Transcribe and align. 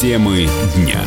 Темы 0.00 0.46
дня. 0.76 1.02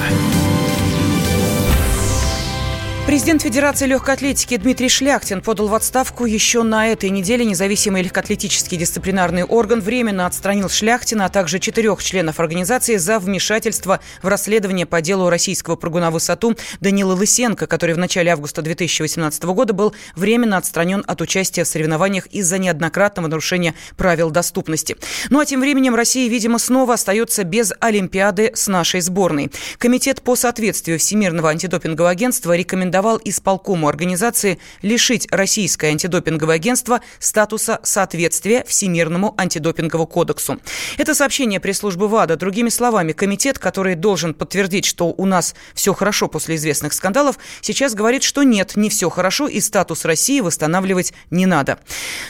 Президент 3.12 3.42
Федерации 3.42 3.88
легкой 3.88 4.14
атлетики 4.14 4.56
Дмитрий 4.56 4.88
Шляхтин 4.88 5.42
подал 5.42 5.68
в 5.68 5.76
отставку 5.76 6.24
еще 6.24 6.64
на 6.64 6.88
этой 6.88 7.10
неделе. 7.10 7.44
Независимый 7.44 8.04
легкоатлетический 8.04 8.78
дисциплинарный 8.78 9.44
орган 9.44 9.82
временно 9.82 10.26
отстранил 10.26 10.70
Шляхтина, 10.70 11.26
а 11.26 11.30
также 11.30 11.60
четырех 11.60 12.02
членов 12.02 12.40
организации 12.40 12.96
за 12.96 13.20
вмешательство 13.20 14.00
в 14.24 14.30
расследование 14.30 14.86
по 14.86 15.02
делу 15.02 15.30
российского 15.30 15.76
прыгуна 15.76 16.10
высоту 16.10 16.56
Данила 16.80 17.14
Лысенко, 17.14 17.68
который 17.68 17.96
в 17.96 17.98
начале 17.98 18.32
августа 18.32 18.62
2018 18.62 19.44
года 19.44 19.74
был 19.74 19.94
временно 20.16 20.56
отстранен 20.56 21.04
от 21.06 21.20
участия 21.20 21.66
в 21.66 21.68
соревнованиях 21.68 22.28
из-за 22.28 22.60
неоднократного 22.60 23.28
нарушения 23.28 23.76
правил 23.98 24.32
доступности. 24.32 24.96
Ну 25.30 25.42
а 25.42 25.46
тем 25.46 25.60
временем 25.60 25.96
Россия, 25.96 26.30
видимо, 26.30 26.60
снова 26.60 26.94
остается 26.94 27.44
без 27.44 27.74
Олимпиады 27.82 28.52
с 28.56 28.70
нашей 28.70 29.02
сборной. 29.02 29.52
Комитет 29.80 30.22
по 30.22 30.38
соответствию 30.38 30.98
Всемирного 30.98 31.50
антидопингового 31.50 32.10
агентства 32.10 32.56
рекомендовал 32.56 33.01
рекомендовал 33.02 33.20
исполкому 33.24 33.88
организации 33.88 34.60
лишить 34.82 35.28
Российское 35.32 35.88
антидопинговое 35.88 36.56
агентство 36.56 37.02
статуса 37.20 37.80
соответствия 37.84 38.64
Всемирному 38.68 39.34
антидопинговому 39.38 40.08
кодексу. 40.08 40.60
Это 40.98 41.16
сообщение 41.16 41.60
пресс-службы 41.60 42.08
ВАДА. 42.08 42.36
Другими 42.36 42.70
словами, 42.70 43.12
комитет, 43.12 43.58
который 43.58 43.96
должен 43.96 44.34
подтвердить, 44.34 44.86
что 44.86 45.08
у 45.18 45.26
нас 45.26 45.56
все 45.74 45.94
хорошо 45.94 46.28
после 46.28 46.56
известных 46.56 46.94
скандалов, 46.94 47.38
сейчас 47.62 47.94
говорит, 47.96 48.24
что 48.24 48.44
нет, 48.44 48.76
не 48.76 48.90
все 48.90 49.10
хорошо 49.10 49.48
и 49.48 49.60
статус 49.60 50.06
России 50.06 50.40
восстанавливать 50.42 51.14
не 51.32 51.46
надо. 51.46 51.80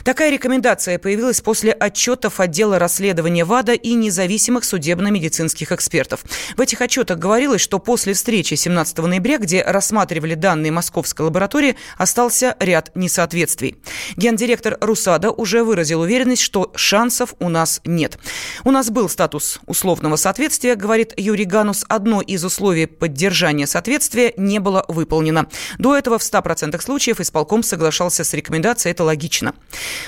Такая 0.03 0.31
рекомендация 0.31 0.99
появилась 0.99 1.41
после 1.41 1.73
отчетов 1.73 2.39
отдела 2.39 2.79
расследования 2.79 3.45
ВАДА 3.45 3.73
и 3.73 3.93
независимых 3.93 4.63
судебно-медицинских 4.63 5.71
экспертов. 5.71 6.21
В 6.55 6.61
этих 6.61 6.81
отчетах 6.81 7.19
говорилось, 7.19 7.61
что 7.61 7.79
после 7.79 8.13
встречи 8.13 8.53
17 8.53 8.97
ноября, 8.99 9.37
где 9.37 9.63
рассматривали 9.63 10.35
данные 10.35 10.60
данные 10.61 10.71
московской 10.71 11.25
лаборатории 11.25 11.75
остался 11.97 12.55
ряд 12.59 12.91
несоответствий. 12.95 13.77
Гендиректор 14.15 14.77
РУСАДА 14.79 15.31
уже 15.31 15.63
выразил 15.63 16.01
уверенность, 16.01 16.43
что 16.43 16.71
шансов 16.75 17.33
у 17.39 17.49
нас 17.49 17.81
нет. 17.83 18.19
У 18.63 18.71
нас 18.71 18.91
был 18.91 19.09
статус 19.09 19.59
условного 19.65 20.17
соответствия, 20.17 20.75
говорит 20.75 21.13
Юрий 21.17 21.45
Ганус. 21.45 21.83
Одно 21.89 22.21
из 22.21 22.45
условий 22.45 22.85
поддержания 22.85 23.65
соответствия 23.65 24.33
не 24.37 24.59
было 24.59 24.85
выполнено. 24.87 25.47
До 25.79 25.97
этого 25.97 26.19
в 26.19 26.21
100% 26.21 26.79
случаев 26.79 27.19
исполком 27.19 27.63
соглашался 27.63 28.23
с 28.23 28.33
рекомендацией, 28.33 28.91
это 28.91 29.03
логично. 29.03 29.53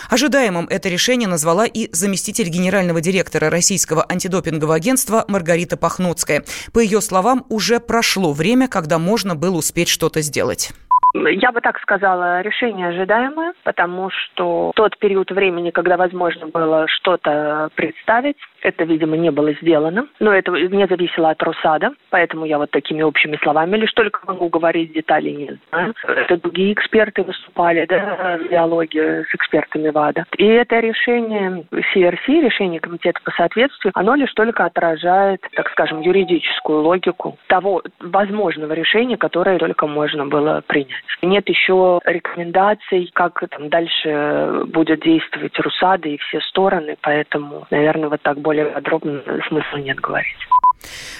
Ожидаемым 0.09 0.67
это 0.69 0.89
решение 0.89 1.27
назвала 1.27 1.65
и 1.65 1.89
заместитель 1.93 2.49
генерального 2.49 3.01
директора 3.01 3.49
Российского 3.49 4.05
антидопингового 4.07 4.75
агентства 4.75 5.25
Маргарита 5.27 5.77
Пахноцкая. 5.77 6.43
По 6.71 6.79
ее 6.79 7.01
словам, 7.01 7.45
уже 7.49 7.79
прошло 7.79 8.33
время, 8.33 8.67
когда 8.67 8.99
можно 8.99 9.35
было 9.35 9.57
успеть 9.57 9.87
что-то 9.87 10.21
сделать 10.21 10.42
сделать? 10.43 10.71
Я 11.15 11.51
бы 11.51 11.61
так 11.61 11.79
сказала, 11.79 12.41
решение 12.41 12.87
ожидаемое, 12.87 13.53
потому 13.63 14.09
что 14.09 14.71
тот 14.75 14.97
период 14.97 15.29
времени, 15.29 15.69
когда 15.69 15.95
возможно 15.95 16.47
было 16.47 16.87
что-то 16.87 17.69
представить, 17.75 18.37
это, 18.63 18.85
видимо, 18.85 19.17
не 19.17 19.29
было 19.29 19.53
сделано. 19.61 20.07
Но 20.19 20.33
это 20.33 20.51
не 20.51 20.87
зависело 20.87 21.29
от 21.29 21.43
Росада, 21.43 21.91
поэтому 22.09 22.45
я 22.45 22.57
вот 22.57 22.71
такими 22.71 23.01
общими 23.01 23.37
словами 23.43 23.77
лишь 23.77 23.93
только 23.93 24.21
могу 24.25 24.49
говорить, 24.49 24.93
детали 24.93 25.29
не 25.29 25.59
знаю. 25.69 25.93
Это 26.07 26.37
другие 26.37 26.73
эксперты 26.73 27.23
выступали, 27.23 27.85
да, 27.85 28.39
в 28.41 28.49
диалоге 28.49 29.25
с 29.29 29.35
экспертами 29.35 29.89
ВАДА. 29.89 30.25
И 30.37 30.45
это 30.45 30.79
решение 30.79 31.65
CRC, 31.71 32.41
решение 32.41 32.79
Комитета 32.79 33.19
по 33.23 33.31
соответствию, 33.31 33.91
оно 33.95 34.15
лишь 34.15 34.33
только 34.33 34.65
отражает, 34.65 35.41
так 35.53 35.69
скажем, 35.71 36.01
юридическую 36.01 36.81
логику 36.81 37.37
того 37.47 37.83
возможного 37.99 38.73
решения, 38.73 39.17
которое 39.17 39.57
только 39.57 39.87
можно 39.87 40.25
было 40.25 40.63
принять. 40.65 40.89
Нет 41.21 41.47
еще 41.49 41.99
рекомендаций, 42.05 43.09
как 43.13 43.43
там, 43.49 43.69
дальше 43.69 44.63
будет 44.67 45.01
действовать 45.01 45.57
Русада 45.59 46.09
и 46.09 46.17
все 46.17 46.39
стороны, 46.41 46.95
поэтому, 47.01 47.67
наверное, 47.69 48.09
вот 48.09 48.21
так 48.21 48.37
более 48.37 48.52
подробно 48.73 49.21
смысла 49.47 49.77
нет 49.77 49.99
говорить. 49.99 50.37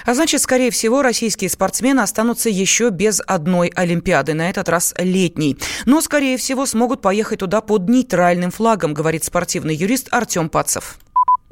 А 0.04 0.14
значит, 0.14 0.40
скорее 0.40 0.70
всего, 0.70 1.02
российские 1.02 1.48
спортсмены 1.48 2.00
останутся 2.00 2.50
еще 2.50 2.90
без 2.90 3.22
одной 3.26 3.72
Олимпиады, 3.74 4.34
на 4.34 4.50
этот 4.50 4.68
раз 4.68 4.94
летней. 4.98 5.56
Но, 5.86 6.00
скорее 6.00 6.36
всего, 6.36 6.66
смогут 6.66 7.00
поехать 7.00 7.40
туда 7.40 7.60
под 7.60 7.88
нейтральным 7.88 8.50
флагом, 8.50 8.94
говорит 8.94 9.24
спортивный 9.24 9.74
юрист 9.74 10.08
Артем 10.12 10.48
Пацев. 10.48 10.98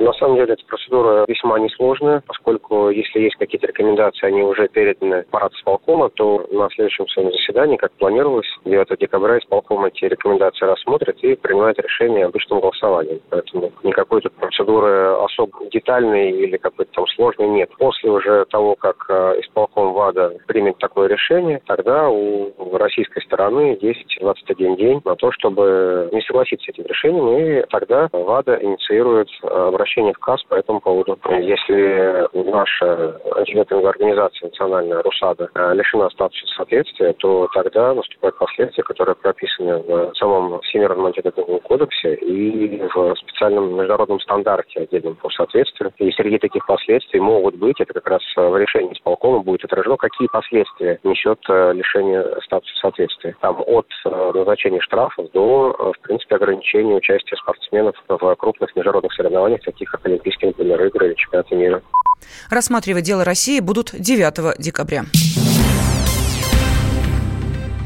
На 0.02 0.12
самом 0.14 0.34
деле 0.34 0.54
эта 0.54 0.64
процедура 0.66 1.24
весьма 1.28 1.60
несложная, 1.60 2.24
поскольку 2.26 2.90
если 2.90 3.20
есть 3.20 3.36
какие-то 3.36 3.68
рекомендации, 3.68 4.26
они 4.26 4.42
уже 4.42 4.66
переданы 4.66 5.20
аппарат 5.20 5.52
исполкома, 5.52 6.08
то 6.10 6.44
на 6.50 6.68
следующем 6.70 7.06
своем 7.06 7.30
заседании, 7.30 7.76
как 7.76 7.92
планировалось, 7.92 8.48
9 8.64 8.98
декабря 8.98 9.38
исполком 9.38 9.84
эти 9.84 10.04
рекомендации 10.06 10.66
рассмотрит 10.66 11.22
и 11.22 11.36
принимает 11.36 11.78
решение 11.78 12.26
обычным 12.26 12.58
голосованием. 12.58 13.20
Поэтому 13.30 13.70
никакой 13.84 14.22
тут 14.22 14.32
процедуры 14.32 15.14
особо 15.24 15.66
детальной 15.70 16.32
или 16.32 16.56
какой-то 16.56 16.90
там 16.92 17.06
сложной 17.06 17.48
нет. 17.48 17.70
После 17.78 18.10
уже 18.10 18.44
того, 18.46 18.74
как 18.74 19.06
э, 19.08 19.40
исполком 19.40 19.92
ВАДА 19.92 20.32
примет 20.48 20.78
такое 20.78 21.08
решение, 21.08 21.62
тогда 21.64 22.08
у 22.08 22.50
российской 22.76 23.22
стороны 23.22 23.78
есть 23.80 24.18
21 24.20 24.76
день 24.76 25.00
на 25.04 25.14
то, 25.14 25.30
чтобы 25.30 26.08
не 26.12 26.20
согласиться 26.22 26.66
с 26.66 26.68
этим 26.70 26.86
решением, 26.86 27.38
и 27.38 27.64
тогда 27.70 28.08
ВАДА 28.12 28.58
инициирует 28.60 29.28
э, 29.44 29.46
обращение 29.46 29.91
обращение 29.92 30.12
в 30.14 30.18
КАС 30.18 30.42
по 30.44 30.54
этому 30.54 30.80
поводу. 30.80 31.18
Если 31.28 32.28
наша 32.50 33.20
антидопинговая 33.36 33.90
организация 33.90 34.48
национальная 34.48 35.02
РУСАДА 35.02 35.50
э, 35.54 35.74
лишена 35.74 36.08
статуса 36.10 36.46
соответствия, 36.56 37.12
то 37.14 37.48
тогда 37.54 37.94
наступают 37.94 38.36
последствия, 38.38 38.82
которые 38.82 39.14
прописаны 39.14 39.78
в 39.78 40.14
самом 40.14 40.60
Всемирном 40.60 41.06
антидопинговом 41.06 41.60
кодексе 41.60 42.14
и 42.14 42.82
в 42.94 43.14
специальном 43.16 43.74
международном 43.76 44.20
стандарте 44.20 44.80
отдельном 44.80 45.16
по 45.16 45.30
соответствию. 45.30 45.92
И 45.98 46.10
среди 46.12 46.38
таких 46.38 46.66
последствий 46.66 47.20
могут 47.20 47.56
быть, 47.56 47.80
это 47.80 47.92
как 47.92 48.08
раз 48.08 48.22
в 48.36 48.56
решении 48.56 48.92
исполкома 48.94 49.40
будет 49.40 49.64
отражено, 49.64 49.96
какие 49.96 50.28
последствия 50.28 50.98
несет 51.04 51.38
э, 51.48 51.72
лишение 51.74 52.24
статуса 52.42 52.72
соответствия. 52.80 53.36
Там 53.40 53.62
от 53.66 53.86
э, 54.04 54.32
назначения 54.34 54.80
штрафов 54.80 55.30
до, 55.32 55.92
в 55.94 56.00
принципе, 56.02 56.36
ограничения 56.36 56.94
участия 56.94 57.36
спортсменов 57.36 57.94
в 58.08 58.34
крупных 58.36 58.74
международных 58.74 59.12
соревнованиях, 59.12 59.60
таких 59.62 59.81
таких 59.82 59.90
как 59.90 60.06
Олимпийские, 60.06 60.48
например, 60.48 60.84
игры 60.86 61.08
или 61.08 61.14
чемпионаты 61.14 61.54
мира. 61.56 61.82
Рассматривать 62.50 63.04
дело 63.04 63.24
России 63.24 63.60
будут 63.60 63.92
9 63.92 64.58
декабря. 64.58 65.04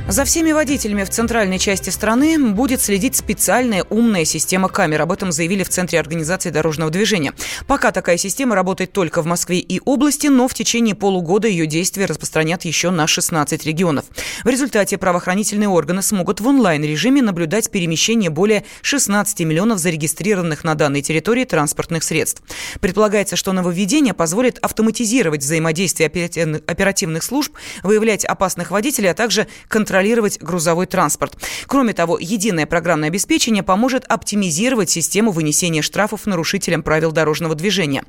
За 0.09 0.25
всеми 0.25 0.53
водителями 0.53 1.03
в 1.03 1.11
центральной 1.11 1.59
части 1.59 1.91
страны 1.91 2.39
будет 2.39 2.81
следить 2.81 3.17
специальная 3.17 3.85
умная 3.91 4.25
система 4.25 4.69
камер. 4.69 5.03
Об 5.03 5.11
этом 5.11 5.33
заявили 5.33 5.65
в 5.65 5.69
Центре 5.69 5.99
организации 5.99 6.51
дорожного 6.51 6.93
движения. 6.93 7.35
Пока 7.67 7.91
такая 7.91 8.17
система 8.17 8.55
работает 8.55 8.93
только 8.93 9.21
в 9.21 9.27
Москве 9.27 9.59
и 9.59 9.81
области, 9.85 10.29
но 10.29 10.47
в 10.47 10.55
течение 10.55 10.95
полугода 10.95 11.49
ее 11.49 11.67
действия 11.67 12.07
распространят 12.07 12.65
еще 12.65 12.91
на 12.91 13.09
16 13.09 13.67
регионов. 13.67 14.05
В 14.45 14.49
результате 14.49 14.97
правоохранительные 14.97 15.69
органы 15.69 16.03
смогут 16.03 16.41
в 16.41 16.47
онлайн-режиме 16.47 17.21
наблюдать 17.21 17.73
перемещение 17.73 18.31
более 18.31 18.63
16 18.83 19.41
миллионов 19.41 19.81
зарегистрированных 19.81 20.63
на 20.63 20.77
данной 20.77 21.03
территории 21.03 21.43
транспортных 21.43 22.05
средств. 22.05 22.43
Предполагается, 22.79 23.35
что 23.35 23.53
нововведение 23.53 24.15
позволит 24.15 24.59
автоматизировать 24.59 25.41
взаимодействие 25.41 26.07
оперативных 26.07 27.25
служб, 27.25 27.53
выявлять 27.83 28.25
опасных 28.25 28.71
водителей, 28.71 29.11
а 29.11 29.15
также 29.15 29.49
контролировать 29.67 29.96
контролировать 29.97 30.39
грузовой 30.43 30.85
транспорт. 30.85 31.39
Кроме 31.67 31.95
того, 31.95 32.19
единое 32.21 32.67
программное 32.67 33.09
обеспечение 33.09 33.63
поможет 33.63 34.05
оптимизировать 34.05 34.91
систему 34.91 35.31
вынесения 35.31 35.81
штрафов 35.81 36.27
нарушителям 36.27 36.83
правил 36.83 37.13
дорожного 37.13 37.55
движения. 37.55 38.05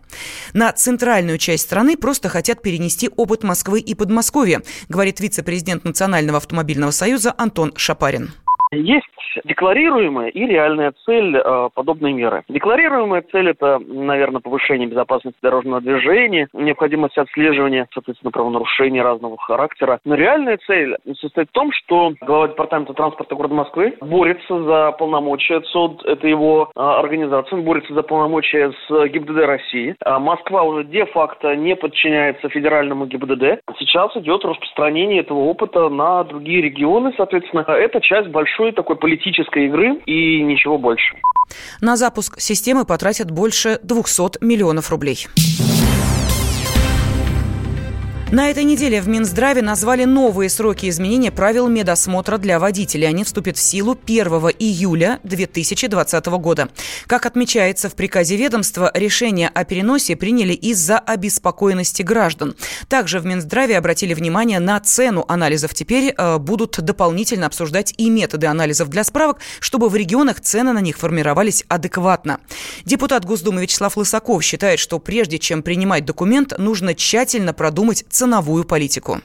На 0.52 0.74
центральную 0.74 1.38
часть 1.38 1.64
страны 1.64 1.96
просто 1.96 2.28
хотят 2.28 2.62
перенести 2.62 3.10
опыт 3.16 3.44
Москвы 3.44 3.80
и 3.80 3.94
Подмосковья, 3.94 4.64
говорит 4.90 5.22
вице-президент 5.22 5.86
Национального 5.86 6.40
автомобильного 6.40 6.92
союза 6.92 7.34
Антон 7.38 7.72
Шапарин. 7.78 8.34
Есть 8.72 9.06
декларируемая 9.46 10.30
и 10.30 10.46
реальная 10.46 10.94
цель 11.06 11.36
э, 11.38 11.70
подобной 11.74 12.14
меры. 12.14 12.44
Декларируемая 12.50 13.24
цель– 13.32 13.50
это, 13.52 13.80
наверное, 13.80 14.42
повышение 14.42 14.88
безопасности 14.88 15.38
дорожного 15.42 15.82
движения, 15.82 16.48
необходимость 16.54 17.18
отслеживания, 17.18 17.88
соответственно, 17.94 18.32
правонарушений 18.32 19.02
разного 19.02 19.38
характера. 19.38 20.00
Но 20.06 20.16
реальная 20.16 20.58
цель 20.66 20.96
состоит 21.20 21.50
в 21.50 21.54
том, 21.54 21.72
что 21.72 22.14
глава 22.22 22.50
департамента 22.50 22.94
транспорта 22.94 23.36
города 23.36 23.54
Москвы 23.56 23.94
борется 24.02 24.64
за 24.64 24.92
полномочия 24.94 25.62
СОД, 25.62 26.06
это 26.06 26.28
его 26.28 26.70
э, 26.76 26.80
организация, 26.80 27.58
он 27.58 27.64
борется 27.64 27.94
за 27.94 28.04
полномочия 28.04 28.72
с 28.72 29.08
ГИБДД 29.08 29.46
России. 29.46 29.96
А 30.04 30.20
Москва 30.20 30.64
уже 30.64 30.84
де-факто 30.84 31.56
не 31.56 31.76
подчиняется 31.76 32.50
федеральному 32.50 33.06
ГИБДД. 33.06 33.62
Сейчас 33.80 34.16
идет 34.18 34.44
распространение 34.44 35.22
этого 35.22 35.40
опыта 35.40 35.90
на 35.90 36.24
другие 36.24 36.62
регионы, 36.62 37.14
соответственно, 37.16 37.62
это 37.68 38.02
часть 38.02 38.28
большой 38.30 38.57
такой 38.72 38.96
политики 38.96 39.28
политической 39.28 39.68
игры 39.68 40.00
и 40.06 40.42
ничего 40.42 40.78
больше. 40.78 41.16
На 41.82 41.96
запуск 41.96 42.40
системы 42.40 42.86
потратят 42.86 43.32
больше 43.32 43.80
200 43.84 44.44
миллионов 44.44 44.90
рублей. 44.90 45.28
На 48.30 48.50
этой 48.50 48.66
неделе 48.66 49.02
в 49.02 49.08
Минздраве 49.08 49.62
назвали 49.62 50.04
новые 50.04 50.50
сроки 50.50 50.90
изменения 50.90 51.32
правил 51.32 51.70
медосмотра 51.70 52.38
для 52.38 52.60
водителей. 52.60 53.08
Они 53.08 53.24
вступят 53.24 53.56
в 53.56 53.62
силу 53.62 53.98
1 54.06 54.28
июля 54.60 55.22
2020 55.24 56.26
года. 56.26 56.68
Как 57.08 57.26
отмечается 57.26 57.88
в 57.88 57.96
приказе 57.96 58.36
ведомства, 58.36 58.92
решение 58.94 59.48
о 59.48 59.64
переносе 59.64 60.18
приняли 60.18 60.52
из-за 60.52 61.00
обеспокоенности 61.00 62.02
граждан. 62.02 62.56
Также 62.90 63.22
в 63.22 63.26
Минздраве 63.26 63.78
обратили 63.78 64.14
внимание 64.14 64.60
на 64.60 64.78
цену 64.82 65.24
анализов. 65.30 65.74
Теперь 65.74 66.14
э, 66.18 66.38
будут 66.38 66.82
дополнительно 66.82 67.46
обсуждать 67.46 67.94
и 67.96 68.10
методы 68.10 68.48
анализов 68.48 68.90
для 68.90 69.06
справок, 69.06 69.38
чтобы 69.62 69.88
в 69.88 69.96
регионах 69.96 70.42
цены 70.42 70.74
на 70.74 70.82
них 70.82 70.98
формировались 70.98 71.64
адекватно. 71.70 72.42
Депутат 72.84 73.24
Госдумы 73.24 73.62
Вячеслав 73.62 73.96
Лысаков 73.96 74.44
считает, 74.44 74.80
что 74.80 75.00
прежде 75.00 75.40
чем 75.40 75.64
принимать 75.64 76.04
документ, 76.04 76.58
нужно 76.58 76.94
тщательно 76.94 77.54
продумать 77.54 78.04
ценовую 78.18 78.64
политику. 78.64 79.22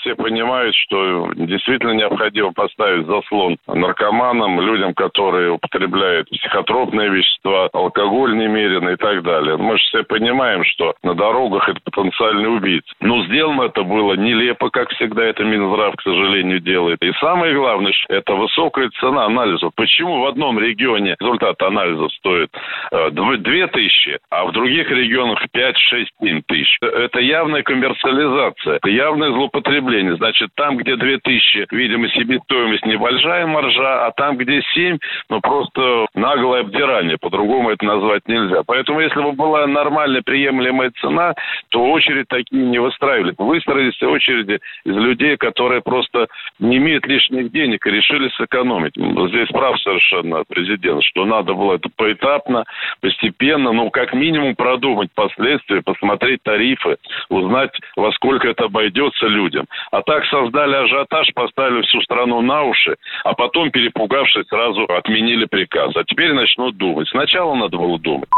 Все 0.00 0.14
понимают, 0.16 0.74
что 0.74 1.30
действительно 1.34 1.92
необходимо 1.92 2.52
поставить 2.52 3.06
заслон 3.06 3.58
наркоманам, 3.66 4.60
людям, 4.60 4.92
которые 4.94 5.52
употребляют 5.52 6.28
психотропные 6.30 7.10
вещества, 7.10 7.68
алкоголь 7.72 8.36
немерено 8.36 8.90
и 8.90 8.96
так 8.96 9.22
далее. 9.22 9.56
Мы 9.56 9.78
же 9.78 9.84
все 9.84 10.02
понимаем, 10.02 10.64
что 10.64 10.94
на 11.02 11.14
дорогах 11.14 11.68
это 11.68 11.80
потенциальный 11.84 12.56
убийц. 12.56 12.84
Но 13.00 13.24
сделано 13.24 13.62
это 13.62 13.84
было 13.84 14.14
нелепо, 14.14 14.70
как 14.70 14.90
всегда 14.90 15.24
это 15.24 15.44
Минздрав, 15.44 15.94
к 15.96 16.02
сожалению, 16.02 16.60
делает. 16.60 17.00
И 17.02 17.12
самое 17.20 17.54
главное, 17.54 17.92
это 18.08 18.34
высокая 18.34 18.90
цена 19.00 19.26
анализов. 19.26 19.72
Почему 19.76 20.20
в 20.20 20.26
одном 20.26 20.58
регионе 20.58 21.14
результат 21.20 21.62
анализов 21.62 22.12
стоит 22.14 22.50
э, 22.90 23.10
2 23.10 23.36
тысячи, 23.68 24.18
а 24.30 24.44
в 24.46 24.52
других 24.52 24.90
регионах 24.90 25.40
5, 25.52 25.78
6, 25.78 26.10
7 26.20 26.42
тысяч? 26.46 26.78
Это 26.80 27.20
явная 27.20 27.62
коммерциализация, 27.62 28.76
это 28.76 28.88
явное 28.88 29.30
злоупотребление 29.30 29.67
потребления. 29.68 30.16
Значит, 30.16 30.50
там, 30.54 30.76
где 30.78 30.96
2000, 30.96 31.66
видимо, 31.70 32.08
себестоимость 32.08 32.86
небольшая 32.86 33.46
маржа, 33.46 34.06
а 34.06 34.12
там, 34.12 34.36
где 34.36 34.62
7, 34.74 34.98
ну, 35.28 35.40
просто 35.40 36.06
наглое 36.14 36.60
обдирание. 36.60 37.18
По-другому 37.18 37.70
это 37.70 37.84
назвать 37.84 38.26
нельзя. 38.26 38.62
Поэтому, 38.66 39.00
если 39.00 39.20
бы 39.20 39.32
была 39.32 39.66
нормальная, 39.66 40.22
приемлемая 40.22 40.90
цена, 41.00 41.34
то 41.68 41.84
очередь 41.90 42.28
такие 42.28 42.64
не 42.64 42.78
выстраивали. 42.78 43.34
Выстроились 43.36 44.02
очереди 44.02 44.58
из 44.84 44.96
людей, 44.96 45.36
которые 45.36 45.82
просто 45.82 46.28
не 46.58 46.78
имеют 46.78 47.06
лишних 47.06 47.52
денег 47.52 47.86
и 47.86 47.90
решили 47.90 48.30
сэкономить. 48.36 48.94
Здесь 48.96 49.48
прав 49.48 49.78
совершенно 49.80 50.44
президент, 50.48 51.04
что 51.04 51.24
надо 51.26 51.52
было 51.52 51.74
это 51.74 51.90
поэтапно, 51.94 52.64
постепенно, 53.00 53.72
ну, 53.72 53.90
как 53.90 54.14
минимум 54.14 54.54
продумать 54.54 55.10
последствия, 55.14 55.82
посмотреть 55.82 56.42
тарифы, 56.42 56.96
узнать, 57.28 57.70
во 57.96 58.12
сколько 58.12 58.48
это 58.48 58.64
обойдется 58.64 59.26
людям 59.26 59.57
людям. 59.58 59.66
А 59.90 60.02
так 60.02 60.24
создали 60.26 60.74
ажиотаж, 60.76 61.32
поставили 61.34 61.82
всю 61.82 62.00
страну 62.02 62.40
на 62.40 62.64
уши, 62.64 62.96
а 63.24 63.34
потом, 63.34 63.70
перепугавшись, 63.70 64.46
сразу 64.48 64.84
отменили 64.84 65.46
приказ. 65.46 65.94
А 65.96 66.04
теперь 66.04 66.32
начнут 66.32 66.76
думать. 66.76 67.08
Сначала 67.08 67.54
надо 67.54 67.76
было 67.76 67.98
думать. 67.98 68.28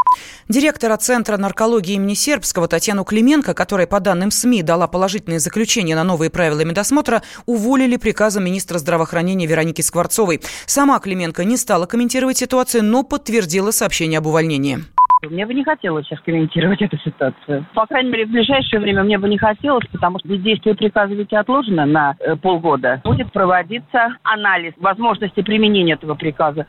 Директора 0.49 0.97
Центра 0.97 1.37
наркологии 1.37 1.95
имени 1.95 2.15
Сербского 2.15 2.69
Татьяну 2.69 3.05
Клименко, 3.05 3.55
которая, 3.55 3.87
по 3.87 4.01
данным 4.01 4.31
СМИ, 4.31 4.63
дала 4.63 4.87
положительное 4.87 5.39
заключение 5.39 5.97
на 5.97 6.05
новые 6.05 6.31
правила 6.31 6.65
медосмотра, 6.65 7.23
уволили 7.47 7.97
приказом 7.97 8.45
министра 8.45 8.79
здравоохранения 8.79 9.47
Вероники 9.47 9.81
Скворцовой. 9.81 10.41
Сама 10.67 10.99
Клименко 10.99 11.45
не 11.45 11.57
стала 11.57 11.87
комментировать 11.87 12.39
ситуацию, 12.39 12.85
но 12.85 13.03
подтвердила 13.03 13.71
сообщение 13.71 14.19
об 14.19 14.27
увольнении. 14.27 14.79
Мне 15.23 15.45
бы 15.45 15.53
не 15.53 15.65
хотелось 15.65 16.07
сейчас 16.07 16.21
комментировать 16.21 16.81
эту 16.81 16.97
ситуацию. 16.99 17.67
По 17.75 17.87
крайней 17.87 18.11
мере, 18.11 18.27
в 18.27 18.31
ближайшее 18.31 18.81
время 18.81 19.03
мне 19.05 19.19
бы 19.19 19.29
не 19.29 19.37
хотелось, 19.37 19.87
потому 19.93 20.19
что 20.19 20.29
действие 20.29 20.75
приказа 20.75 21.13
ведь 21.13 21.33
отложено 21.33 21.85
на 21.85 22.17
э, 22.21 22.37
полгода. 22.37 23.03
Будет 23.05 23.31
проводиться 23.31 24.17
анализ 24.23 24.73
возможности 24.79 25.43
применения 25.43 25.95
этого 25.95 26.15
приказа. 26.15 26.65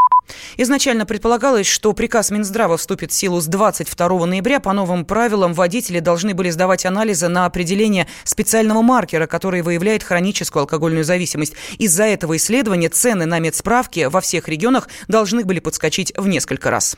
Изначально 0.57 1.05
предполагалось, 1.05 1.67
что 1.67 1.93
приказ 1.93 2.29
Минздрава 2.29 2.75
вступит 2.75 3.11
в 3.11 3.13
силу 3.13 3.39
с 3.39 3.47
22 3.47 4.25
ноября. 4.25 4.59
По 4.59 4.73
новым 4.73 5.05
правилам 5.05 5.53
водители 5.53 5.99
должны 5.99 6.33
были 6.33 6.49
сдавать 6.49 6.85
анализы 6.85 7.29
на 7.29 7.45
определение 7.45 8.07
специального 8.25 8.81
маркера, 8.81 9.27
который 9.27 9.61
выявляет 9.61 10.03
хроническую 10.03 10.61
алкогольную 10.61 11.05
зависимость. 11.05 11.55
Из-за 11.79 12.03
этого 12.03 12.35
исследования 12.35 12.89
цены 12.89 13.25
на 13.25 13.39
медсправки 13.39 14.07
во 14.09 14.19
всех 14.19 14.49
регионах 14.49 14.89
должны 15.07 15.45
были 15.45 15.59
подскочить 15.59 16.13
в 16.17 16.27
несколько 16.27 16.69
раз. 16.69 16.97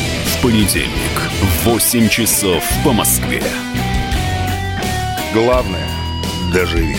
понедельник 0.41 1.19
в 1.41 1.65
8 1.65 2.09
часов 2.09 2.63
по 2.83 2.91
Москве. 2.91 3.43
Главное– 5.33 5.87
доживи. 6.53 6.97